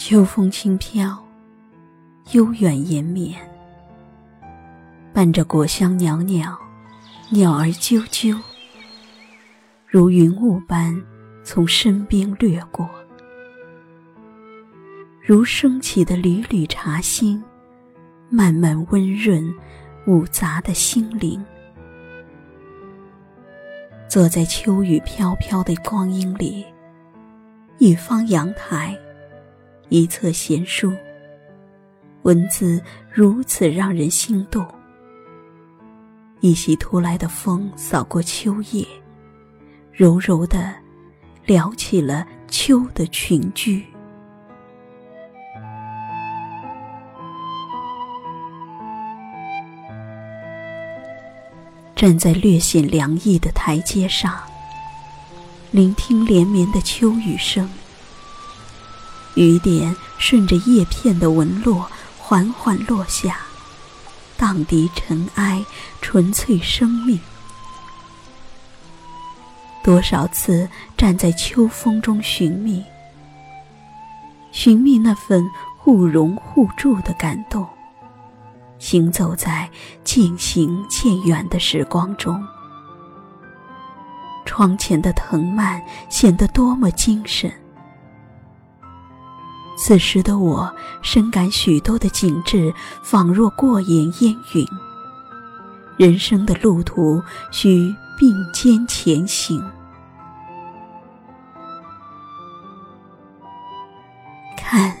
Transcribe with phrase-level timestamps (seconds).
[0.00, 1.14] 秋风轻飘，
[2.32, 3.38] 悠远延绵，
[5.12, 6.56] 伴着果香袅袅，
[7.28, 8.34] 鸟儿啾啾，
[9.86, 10.98] 如云雾般
[11.44, 12.88] 从身边掠过，
[15.22, 17.44] 如升起的缕缕茶馨，
[18.30, 19.54] 慢慢温润
[20.06, 21.44] 五杂的心灵。
[24.08, 26.64] 坐在秋雨飘飘的光阴里，
[27.76, 28.98] 一方阳台。
[29.90, 30.92] 一册闲书，
[32.22, 32.80] 文字
[33.12, 34.64] 如此让人心动。
[36.38, 38.86] 一袭突来的风扫过秋叶，
[39.92, 40.72] 柔柔的
[41.44, 43.84] 撩起了秋的裙裾。
[51.96, 54.38] 站在略显凉意的台阶上，
[55.72, 57.68] 聆听连绵的秋雨声。
[59.34, 63.38] 雨点顺着叶片的纹络缓缓落下，
[64.36, 65.64] 荡涤尘埃，
[66.00, 67.18] 纯粹生命。
[69.82, 72.84] 多少次站在秋风中寻觅，
[74.52, 77.66] 寻觅那份互融互助的感动。
[78.78, 79.68] 行走在
[80.04, 82.42] 渐行渐远的时光中，
[84.46, 87.52] 窗前的藤蔓显得多么精神。
[89.82, 94.66] 此时的我，深感许多的景致仿若过眼烟云。
[95.96, 99.58] 人生的路途需并肩前行。
[104.54, 104.94] 看，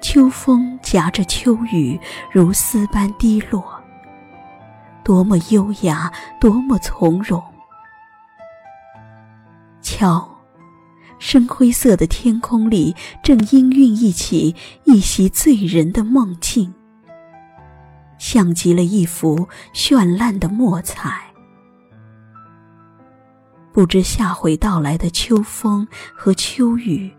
[0.00, 2.00] 秋风夹着秋雨，
[2.32, 3.62] 如丝般滴落，
[5.04, 7.42] 多么优雅，多么从容。
[9.82, 10.31] 瞧。
[11.24, 16.74] 深灰色的天空里，正氤氲一起一袭醉人的梦境，
[18.18, 21.32] 像极了一幅绚烂的墨彩。
[23.72, 27.14] 不知下回到来的秋风和秋雨，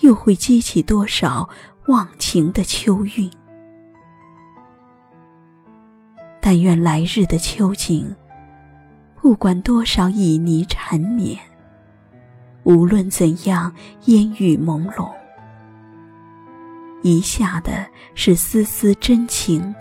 [0.00, 1.48] 又会激起多少
[1.86, 3.30] 忘情的秋韵？
[6.40, 8.16] 但愿来日的秋景，
[9.22, 11.38] 不管多少旖旎缠绵。
[12.66, 13.72] 无论怎样
[14.06, 15.08] 烟雨朦胧，
[17.00, 19.72] 遗下的是丝丝真情，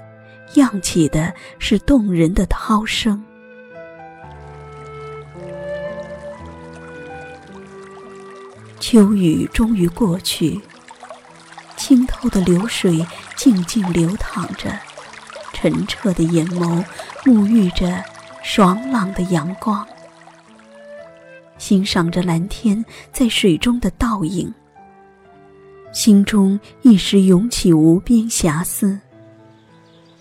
[0.53, 3.25] 漾起的是动人的涛声。
[8.79, 10.61] 秋雨终于过去，
[11.75, 13.03] 清透的流水
[13.35, 14.71] 静静流淌着，
[15.53, 16.85] 澄澈的眼眸
[17.23, 18.03] 沐浴着
[18.43, 19.83] 爽朗的阳光。
[21.67, 24.53] 欣赏着蓝天在水中的倒影，
[25.91, 28.99] 心中一时涌起无边遐思。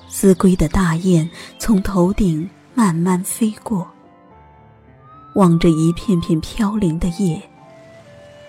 [0.09, 1.29] 思归的大雁
[1.59, 3.87] 从头顶慢慢飞过，
[5.35, 7.39] 望着一片片飘零的叶，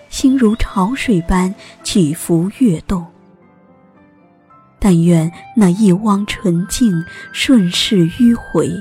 [0.08, 3.04] 心如潮水般起伏跃动。
[4.78, 8.72] 但愿那一汪纯净顺势迂回。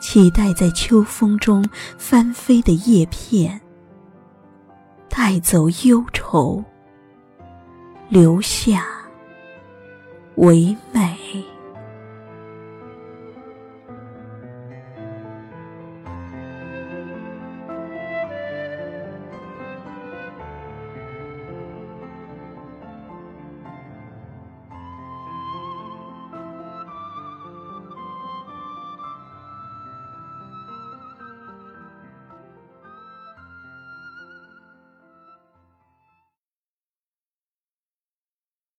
[0.00, 3.60] 期待在秋风中翻飞的叶片，
[5.08, 6.64] 带走忧愁，
[8.08, 8.84] 留下
[10.36, 11.16] 唯美。